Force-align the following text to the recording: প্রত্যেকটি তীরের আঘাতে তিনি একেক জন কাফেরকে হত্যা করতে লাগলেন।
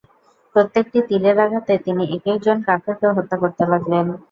প্রত্যেকটি 0.55 0.99
তীরের 1.07 1.37
আঘাতে 1.45 1.73
তিনি 1.85 2.03
একেক 2.15 2.37
জন 2.45 2.57
কাফেরকে 2.67 3.07
হত্যা 3.17 3.37
করতে 3.41 3.63
লাগলেন। 3.71 4.05